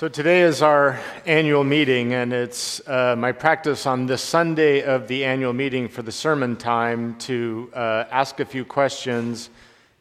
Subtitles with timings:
[0.00, 5.06] So today is our annual meeting, and it's uh, my practice on this Sunday of
[5.08, 9.50] the annual meeting for the sermon time to uh, ask a few questions,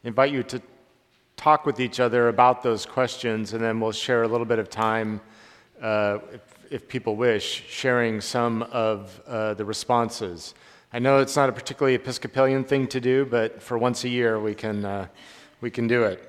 [0.05, 0.61] invite you to
[1.35, 4.69] talk with each other about those questions, and then we'll share a little bit of
[4.69, 5.19] time,
[5.81, 6.41] uh, if,
[6.71, 10.53] if, people wish, sharing some of uh, the responses.
[10.93, 14.39] I know it's not a particularly Episcopalian thing to do, but for once a year
[14.39, 15.07] we can, uh,
[15.59, 16.28] we can do it.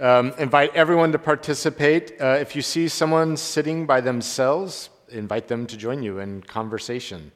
[0.00, 2.20] Um, invite everyone to participate.
[2.20, 7.32] Uh, if you see someone sitting by themselves, invite them to join you in conversation.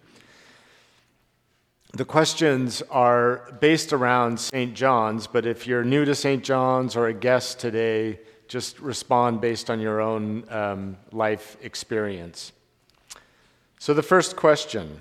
[1.93, 4.75] The questions are based around St.
[4.75, 6.45] John's, but if you're new to St.
[6.45, 12.53] John's or a guest today, just respond based on your own um, life experience.
[13.81, 15.01] So, the first question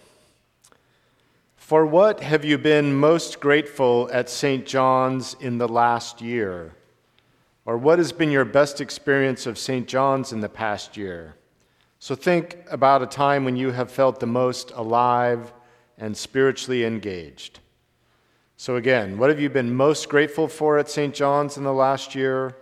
[1.57, 4.65] For what have you been most grateful at St.
[4.65, 6.73] John's in the last year?
[7.71, 9.87] Or what has been your best experience of St.
[9.87, 11.35] John's in the past year?
[11.99, 15.53] So think about a time when you have felt the most alive
[15.97, 17.61] and spiritually engaged.
[18.57, 21.15] So, again, what have you been most grateful for at St.
[21.15, 22.57] John's in the last year?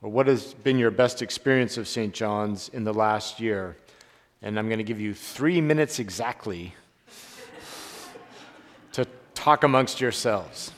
[0.00, 2.14] Or what has been your best experience of St.
[2.14, 3.76] John's in the last year?
[4.42, 6.72] And I'm going to give you three minutes exactly
[8.92, 10.70] to talk amongst yourselves.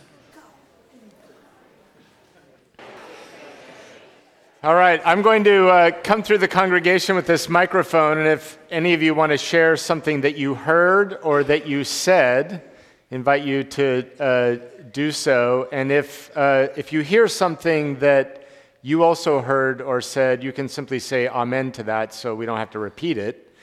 [4.60, 8.58] All right, I'm going to uh, come through the congregation with this microphone, and if
[8.72, 12.68] any of you want to share something that you heard or that you said,
[13.12, 14.56] invite you to uh,
[14.92, 15.68] do so.
[15.70, 18.48] And if, uh, if you hear something that
[18.82, 22.58] you also heard or said, you can simply say amen to that so we don't
[22.58, 23.54] have to repeat it.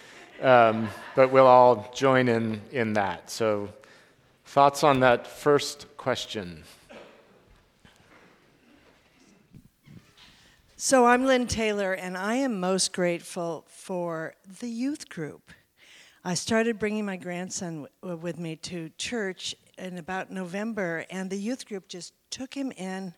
[0.42, 3.30] Um, but we'll all join in in that.
[3.30, 3.68] So,
[4.46, 6.64] thoughts on that first question?
[10.86, 15.50] So I'm Lynn Taylor, and I am most grateful for the youth group.
[16.24, 21.40] I started bringing my grandson w- with me to church in about November, and the
[21.40, 23.16] youth group just took him in,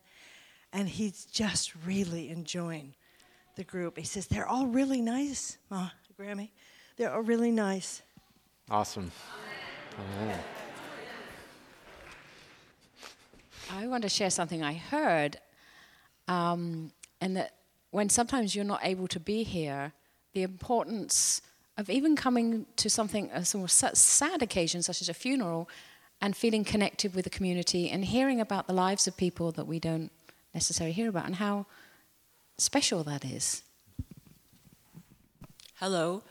[0.72, 2.96] and he's just really enjoying
[3.58, 3.98] the group.
[3.98, 6.52] He says, They're all really nice, Ma, Grammy.
[6.96, 8.02] They're all really nice.
[8.72, 9.12] Awesome.
[13.70, 15.38] I want to share something I heard.
[16.30, 17.57] Um, and that
[17.98, 19.92] when sometimes you're not able to be here,
[20.34, 21.42] the importance
[21.80, 25.68] of even coming to something, a of sad occasion such as a funeral,
[26.22, 29.80] and feeling connected with the community and hearing about the lives of people that we
[29.80, 30.12] don't
[30.54, 31.66] necessarily hear about and how
[32.60, 33.64] special that is.
[35.80, 36.22] Hello.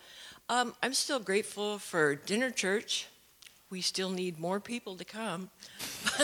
[0.49, 3.09] Um, I'm still grateful for dinner church.
[3.71, 5.51] We still need more people to come.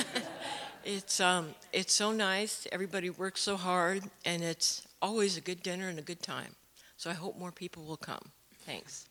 [0.84, 2.68] it's, um, it's so nice.
[2.70, 6.54] Everybody works so hard, and it's always a good dinner and a good time.
[6.96, 8.30] So I hope more people will come.
[8.64, 9.08] Thanks.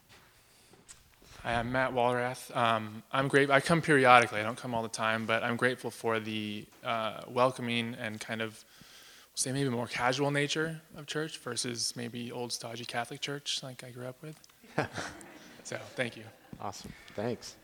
[1.43, 2.55] Hi, I'm Matt Walrath.
[2.55, 3.49] Um, I'm great.
[3.49, 4.39] I come periodically.
[4.39, 8.41] I don't come all the time, but I'm grateful for the uh, welcoming and kind
[8.41, 8.63] of
[9.35, 13.89] say maybe more casual nature of church versus maybe old stodgy Catholic church like I
[13.89, 14.37] grew up with.
[15.63, 16.23] so thank you.
[16.61, 16.93] Awesome.
[17.15, 17.55] Thanks.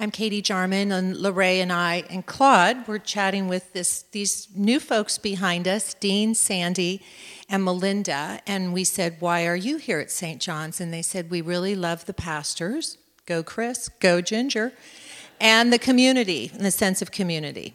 [0.00, 4.80] I'm Katie Jarman, and Lorraine and I and Claude were chatting with this, these new
[4.80, 7.02] folks behind us, Dean, Sandy,
[7.48, 10.40] and Melinda, and we said, Why are you here at St.
[10.40, 10.80] John's?
[10.80, 12.98] And they said, We really love the pastors.
[13.26, 13.88] Go, Chris.
[14.00, 14.72] Go, Ginger.
[15.40, 17.74] And the community, and the sense of community.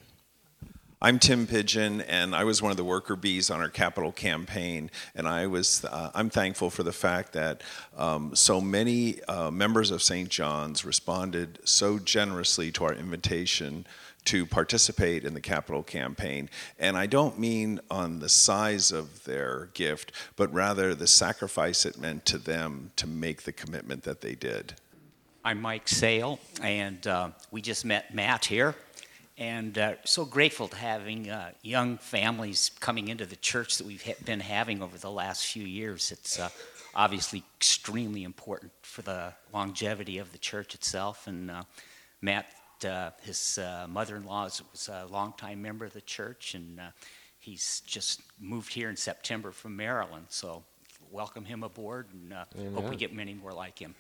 [1.00, 4.90] I'm Tim Pigeon, and I was one of the worker bees on our capital campaign.
[5.14, 7.62] And I was, uh, I'm thankful for the fact that
[7.96, 10.28] um, so many uh, members of St.
[10.28, 13.86] John's responded so generously to our invitation
[14.26, 16.50] to participate in the capital campaign.
[16.80, 22.00] And I don't mean on the size of their gift, but rather the sacrifice it
[22.00, 24.74] meant to them to make the commitment that they did.
[25.46, 28.74] I'm Mike Sale, and uh, we just met Matt here
[29.38, 34.04] and uh, so grateful to having uh, young families coming into the church that we've
[34.04, 36.12] ha- been having over the last few years.
[36.12, 36.50] It's uh,
[36.96, 41.28] obviously extremely important for the longevity of the church itself.
[41.28, 41.64] And uh,
[42.22, 42.48] Matt,
[42.84, 46.80] uh, his uh, mother-in-law, was a longtime member of the church, and
[47.40, 50.26] he's just moved here in September from Maryland.
[50.30, 50.64] So
[51.12, 52.34] welcome him aboard, and
[52.74, 53.94] hope we get many more like him.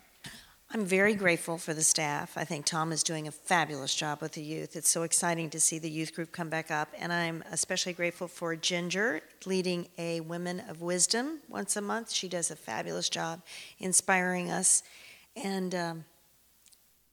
[0.69, 2.37] I'm very grateful for the staff.
[2.37, 4.75] I think Tom is doing a fabulous job with the youth.
[4.75, 6.89] It's so exciting to see the youth group come back up.
[6.99, 12.11] And I'm especially grateful for Ginger leading a Women of Wisdom once a month.
[12.11, 13.43] She does a fabulous job
[13.79, 14.83] inspiring us.
[15.37, 16.05] And um,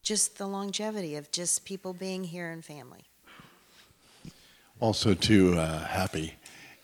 [0.03, 3.05] just the longevity of just people being here and family.
[4.81, 6.35] Also, too, uh, Happy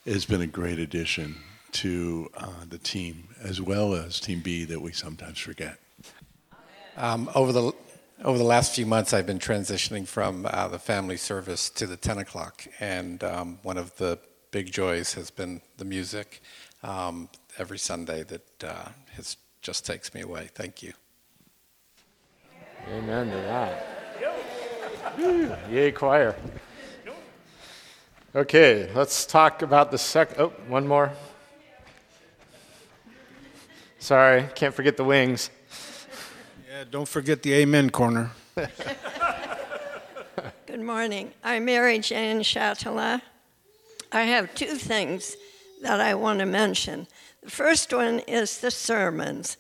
[0.07, 1.35] has been a great addition
[1.73, 5.79] to uh, the team, as well as Team B that we sometimes forget.
[7.01, 7.73] Um, over the
[8.23, 11.97] over the last few months, I've been transitioning from uh, the family service to the
[11.97, 14.19] 10 o'clock, and um, one of the
[14.51, 16.43] big joys has been the music
[16.83, 20.51] um, every Sunday that uh, has, just takes me away.
[20.55, 20.93] Thank you.
[22.93, 23.87] Amen to that.
[25.71, 26.37] Yay, choir.
[28.35, 30.37] Okay, let's talk about the second.
[30.39, 31.11] Oh, one more.
[33.99, 35.49] Sorry, can't forget the wings.
[36.81, 38.31] Yeah, don't forget the Amen corner.
[40.65, 41.31] Good morning.
[41.45, 43.21] I'm Mary Jane Chatelet.
[44.11, 45.37] I have two things
[45.83, 47.07] that I want to mention.
[47.43, 49.59] The first one is the sermons.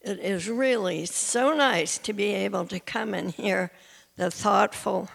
[0.00, 3.70] It is really so nice to be able to come and hear
[4.16, 5.10] the thoughtful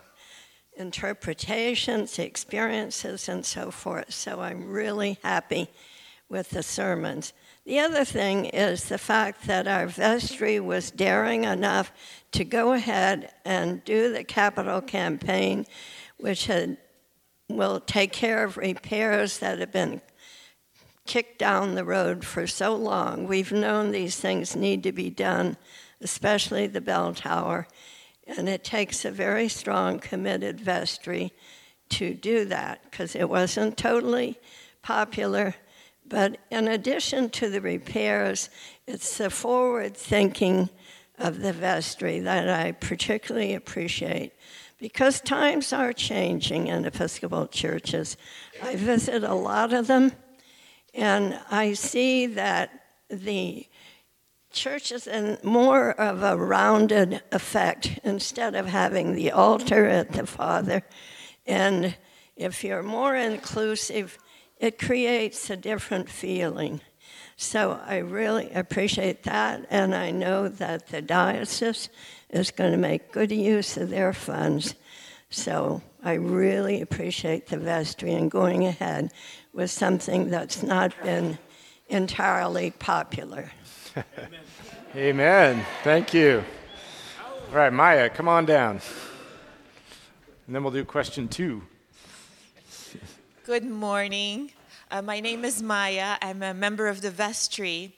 [0.76, 4.14] interpretations, experiences, and so forth.
[4.14, 5.70] So I'm really happy
[6.30, 7.34] with the sermons.
[7.66, 11.92] The other thing is the fact that our vestry was daring enough
[12.34, 15.66] to go ahead and do the capital campaign,
[16.18, 16.78] which had,
[17.50, 20.02] will take care of repairs that have been
[21.06, 23.28] kicked down the road for so long.
[23.28, 25.56] We've known these things need to be done,
[26.02, 27.68] especially the bell tower,
[28.28, 31.32] and it takes a very strong, committed vestry
[31.90, 34.38] to do that because it wasn't totally
[34.82, 35.56] popular
[36.08, 38.50] but in addition to the repairs,
[38.86, 40.70] it's the forward thinking
[41.18, 44.34] of the vestry that I particularly appreciate
[44.80, 48.16] because times are changing in Episcopal churches.
[48.62, 50.12] I visit a lot of them,
[50.94, 52.70] and I see that
[53.10, 53.68] the
[54.52, 60.26] church is in more of a rounded effect instead of having the altar at the
[60.26, 60.84] Father.
[61.46, 61.96] And
[62.36, 64.18] if you're more inclusive,
[64.60, 66.82] it creates a different feeling.
[67.36, 71.90] So I really appreciate that, and I know that the diocese
[72.30, 74.74] is going to make good use of their funds.
[75.30, 79.12] So I really appreciate the vestry and going ahead
[79.54, 81.38] with something that's not been
[81.90, 83.52] entirely popular.
[84.96, 85.66] Amen.
[85.84, 86.44] Thank you.
[87.50, 88.82] All right, Maya, come on down.
[90.48, 91.62] And then we'll do question two.
[93.48, 94.52] Good morning.
[94.92, 96.18] Uh, my name is Maya.
[96.22, 97.94] I'm a member of the vestry,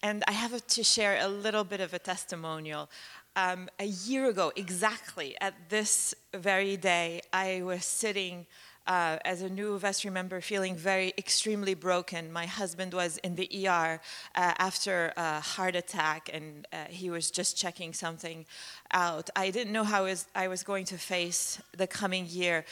[0.00, 2.88] and I have to share a little bit of a testimonial.
[3.34, 8.46] Um, a year ago, exactly at this very day, I was sitting
[8.86, 12.32] uh, as a new vestry member feeling very extremely broken.
[12.32, 14.00] My husband was in the ER
[14.36, 18.46] uh, after a heart attack and uh, he was just checking something
[18.92, 19.30] out.
[19.34, 22.64] I didn't know how I was going to face the coming year.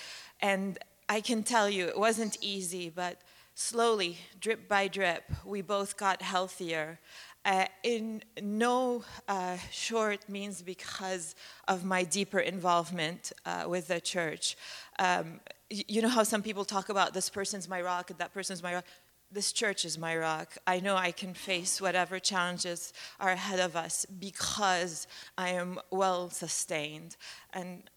[0.43, 0.79] And
[1.11, 3.21] I can tell you, it wasn't easy, but
[3.57, 7.01] slowly, drip by drip, we both got healthier.
[7.45, 11.35] Uh, in no uh, short means because
[11.67, 14.57] of my deeper involvement uh, with the church.
[15.01, 18.63] Um, you know how some people talk about this person's my rock, and that person's
[18.63, 18.85] my rock.
[19.33, 20.59] This church is my rock.
[20.65, 26.31] I know I can face whatever challenges are ahead of us because I am well
[26.31, 27.17] sustained.
[27.53, 27.91] And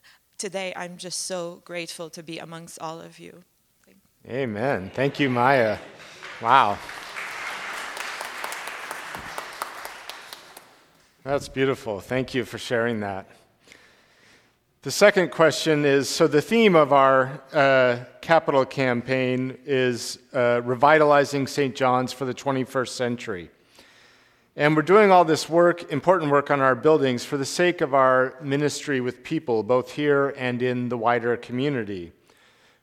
[0.44, 3.46] today I'm just so grateful to be amongst all of you.
[4.28, 4.92] Amen.
[4.94, 5.78] Thank you, Maya.
[6.42, 6.78] Wow.
[11.24, 12.02] That's beautiful.
[12.02, 13.26] Thank you for sharing that.
[14.82, 21.48] The second question is so, the theme of our uh, capital campaign is uh, revitalizing
[21.48, 21.74] St.
[21.74, 23.50] John's for the 21st century.
[24.56, 27.96] And we're doing all this work, important work on our buildings, for the sake of
[27.96, 32.12] our ministry with people, both here and in the wider community.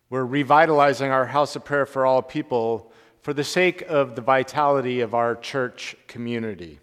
[0.09, 2.91] We're revitalizing our house of prayer for all people
[3.23, 6.81] for the sake of the vitality of our church community.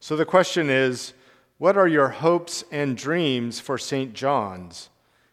[0.00, 1.12] So the question is
[1.58, 4.14] what are your hopes and dreams for St.
[4.14, 4.88] John's?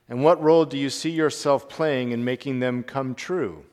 [0.07, 3.65] And what role do you see yourself playing in making them come true?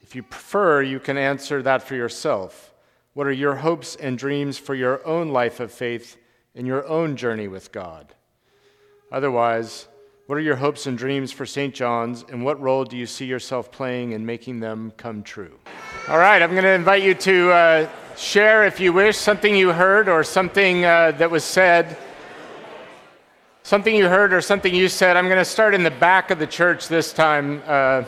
[0.00, 2.72] If you prefer, you can answer that for yourself.
[3.16, 6.18] What are your hopes and dreams for your own life of faith
[6.54, 8.14] and your own journey with God?
[9.10, 9.88] Otherwise,
[10.26, 11.74] what are your hopes and dreams for St.
[11.74, 15.58] John's, and what role do you see yourself playing in making them come true?
[16.08, 19.72] All right, I'm going to invite you to uh, share, if you wish, something you
[19.72, 21.96] heard or something uh, that was said.
[23.62, 25.16] Something you heard or something you said.
[25.16, 27.62] I'm going to start in the back of the church this time.
[27.66, 28.04] Uh,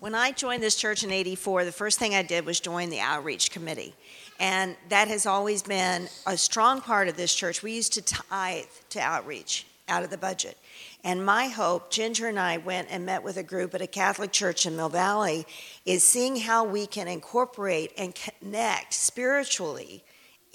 [0.00, 3.00] when I joined this church in 84, the first thing I did was join the
[3.00, 3.94] outreach committee.
[4.40, 7.62] And that has always been a strong part of this church.
[7.62, 9.66] We used to tithe to outreach.
[9.88, 10.56] out of the budget.
[11.04, 14.32] And my hope, Ginger and I went and met with a group at a Catholic
[14.32, 15.46] church in Mill Valley,
[15.84, 20.04] is seeing how we can incorporate and connect spiritually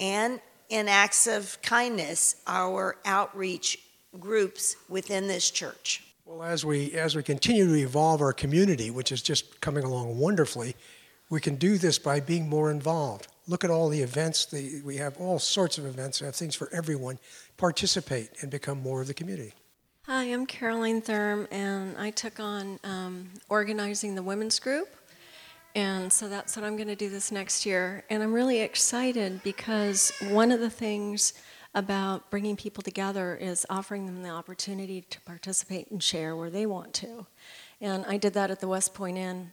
[0.00, 3.78] and in acts of kindness our outreach
[4.18, 6.02] groups within this church.
[6.24, 10.18] Well, as we as we continue to evolve our community, which is just coming along
[10.18, 10.74] wonderfully,
[11.28, 13.28] we can do this by being more involved.
[13.46, 14.46] Look at all the events.
[14.46, 16.20] The, we have all sorts of events.
[16.20, 17.18] We have things for everyone.
[17.58, 19.52] Participate and become more of the community.
[20.06, 24.88] Hi, I'm Caroline Thurm, and I took on um, organizing the women's group.
[25.74, 28.04] And so that's what I'm going to do this next year.
[28.08, 31.34] And I'm really excited because one of the things
[31.74, 36.64] about bringing people together is offering them the opportunity to participate and share where they
[36.64, 37.26] want to.
[37.80, 39.52] And I did that at the West Point Inn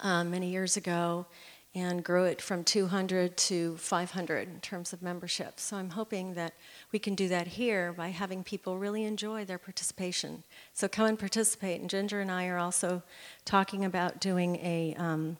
[0.00, 1.26] uh, many years ago
[1.74, 5.58] and grew it from 200 to 500 in terms of membership.
[5.58, 6.54] So I'm hoping that
[6.92, 10.44] we can do that here by having people really enjoy their participation.
[10.72, 11.80] So come and participate.
[11.80, 13.02] And Ginger and I are also
[13.44, 15.36] talking about doing a um,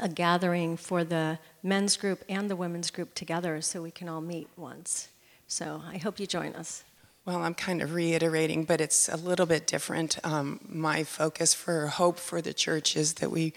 [0.00, 4.20] a gathering for the men's group and the women's group together so we can all
[4.20, 5.08] meet once.
[5.46, 6.84] So I hope you join us.
[7.24, 10.18] Well, I'm kind of reiterating, but it's a little bit different.
[10.24, 13.52] Um, my focus for hope for the church is that we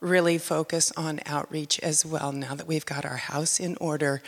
[0.00, 4.22] really focus on outreach as well now that we've got our house in order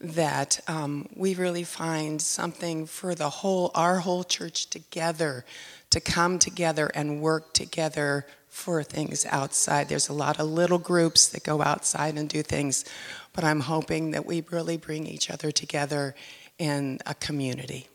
[0.00, 5.44] that um, we really find something for the whole our whole church together
[5.90, 9.88] to come together and work together for things outside.
[9.88, 12.84] There's a lot of little groups that go outside and do things,
[13.32, 16.14] but I'm hoping that we really bring each other together
[16.58, 17.88] in a community.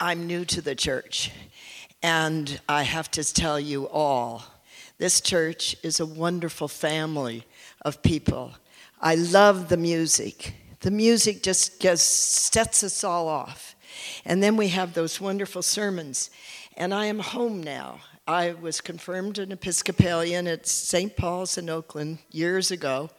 [0.00, 1.30] I'm new to the church,
[2.02, 4.44] and I have to tell you all
[5.02, 7.44] this church is a wonderful family
[7.84, 8.52] of people.
[9.00, 10.54] I love the music.
[10.78, 13.74] The music just gets, sets us all off.
[14.24, 16.30] And then we have those wonderful sermons.
[16.76, 17.98] And I am home now.
[18.28, 21.16] I was confirmed an Episcopalian at St.
[21.16, 23.10] Paul's in Oakland years ago,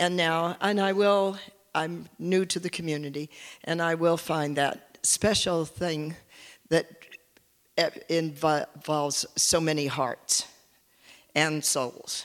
[0.00, 1.38] and now, and I will,
[1.72, 3.30] I'm new to the community,
[3.62, 6.16] and I will find that special thing
[6.70, 6.90] that
[8.08, 10.48] involves so many hearts
[11.34, 12.24] and souls.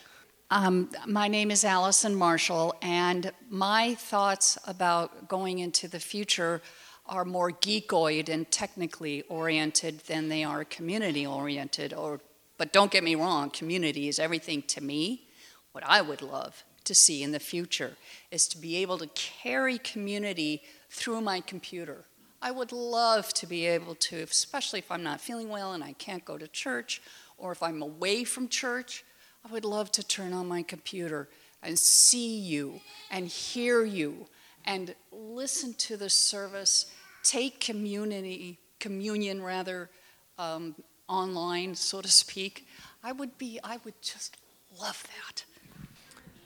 [0.50, 6.62] Um, my name is Allison Marshall, and my thoughts about going into the future
[7.08, 12.20] are more geekoid and technically oriented than they are community oriented or
[12.58, 15.28] but don't get me wrong community is everything to me
[15.72, 17.94] what i would love to see in the future
[18.32, 22.04] is to be able to carry community through my computer
[22.42, 25.94] i would love to be able to especially if i'm not feeling well and i
[25.94, 27.02] can't go to church
[27.38, 29.03] or if i'm away from church
[29.48, 31.29] i would love to turn on my computer
[31.63, 32.79] and see you
[33.12, 34.27] and hear you
[34.65, 36.91] and listen to the service
[37.27, 39.89] take community, communion rather,
[40.38, 40.75] um,
[41.10, 42.67] online, so to speak,
[43.03, 44.38] I would be, I would just
[44.79, 45.44] love that.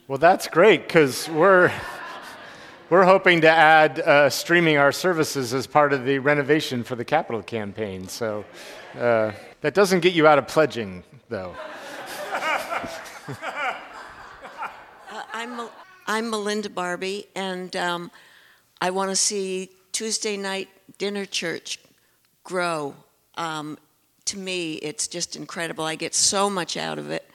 [0.07, 1.71] Well, that's great because we're.
[2.89, 7.05] We're hoping to add uh, streaming our services as part of the renovation for the
[7.05, 8.09] capital campaign.
[8.09, 8.43] So
[8.99, 9.31] uh,
[9.61, 11.55] that doesn't get you out of pledging, though.
[13.27, 13.73] uh,
[15.33, 15.69] I'm,
[16.07, 18.11] I'm Melinda Barbie, and um,
[18.81, 21.79] I want to see Tuesday night dinner church
[22.43, 22.95] grow.
[23.35, 23.77] Um,
[24.25, 25.83] to me, it's just incredible.
[25.83, 27.29] I get so much out of it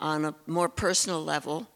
[0.00, 1.66] on a more personal level,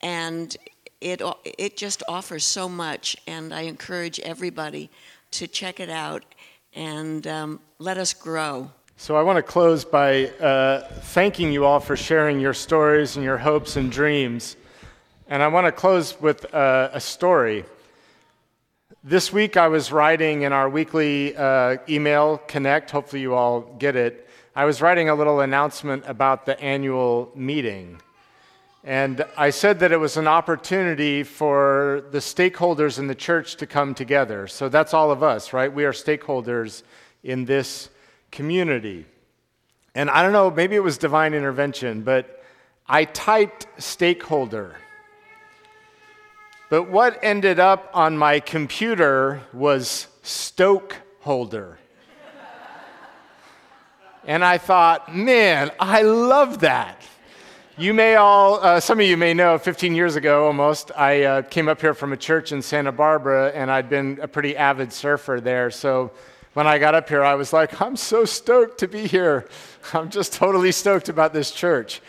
[0.00, 0.56] and
[1.00, 3.16] it it just offers so much.
[3.26, 4.90] And I encourage everybody
[5.32, 6.24] to check it out
[6.74, 8.70] and um, let us grow.
[9.02, 13.24] So I want to close by uh, thanking you all for sharing your stories and
[13.24, 14.56] your hopes and dreams.
[15.26, 17.64] And I want to close with uh, a story.
[19.02, 23.96] This week I was writing in our weekly uh, email connect, hopefully you all get
[23.96, 24.28] it.
[24.54, 28.02] I was writing a little announcement about the annual meeting.
[28.84, 33.66] And I said that it was an opportunity for the stakeholders in the church to
[33.66, 34.46] come together.
[34.46, 35.72] So that's all of us, right?
[35.72, 36.82] We are stakeholders
[37.24, 37.88] in this
[38.30, 39.06] community.
[39.94, 42.42] And I don't know, maybe it was divine intervention, but
[42.86, 44.76] I typed stakeholder.
[46.68, 51.78] But what ended up on my computer was stokeholder.
[54.24, 57.02] And I thought, man, I love that.
[57.78, 61.42] You may all, uh, some of you may know, 15 years ago almost, I uh,
[61.42, 64.92] came up here from a church in Santa Barbara, and I'd been a pretty avid
[64.92, 65.70] surfer there.
[65.70, 66.12] So
[66.54, 69.48] when I got up here, I was like, I'm so stoked to be here.
[69.92, 72.00] I'm just totally stoked about this church.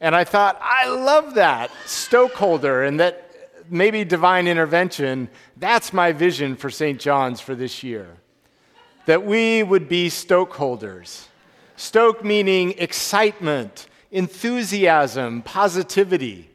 [0.00, 3.24] And I thought, I love that, Stokeholder, and that
[3.68, 7.00] maybe divine intervention, that's my vision for St.
[7.00, 8.16] John's for this year.
[9.08, 11.28] that we would be stokeholders.
[11.76, 16.50] Stoke meaning excitement, enthusiasm, positivity.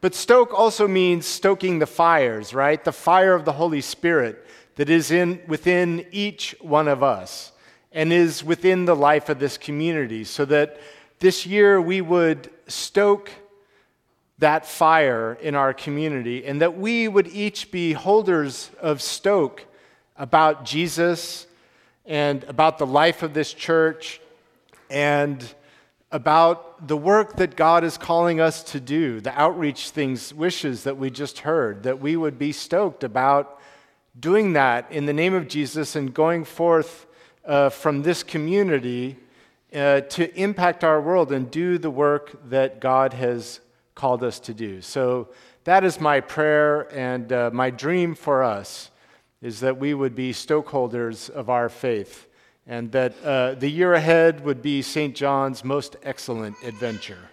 [0.00, 2.82] But stoke also means stoking the fires, right?
[2.84, 7.52] The fire of the Holy Spirit that is in, within each one of us
[7.92, 10.78] and is within the life of this community, so that
[11.18, 13.30] this year we would stoke
[14.38, 19.64] that fire in our community and that we would each be holders of stoke
[20.16, 21.46] about Jesus
[22.04, 24.20] and about the life of this church
[24.90, 25.54] and
[26.12, 30.98] about the work that God is calling us to do, the outreach things, wishes that
[30.98, 33.55] we just heard, that we would be stoked about
[34.18, 37.06] doing that in the name of Jesus and going forth
[37.44, 39.16] uh, from this community
[39.74, 43.60] uh, to impact our world and do the work that God has
[43.94, 44.80] called us to do.
[44.80, 45.28] So
[45.64, 48.90] that is my prayer and uh, my dream for us
[49.42, 52.28] is that we would be stokeholders of our faith
[52.66, 55.14] and that uh, the year ahead would be St.
[55.14, 57.30] John's most excellent adventure.